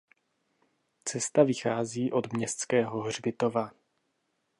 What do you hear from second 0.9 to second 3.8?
Cesta vychází od městského hřbitova.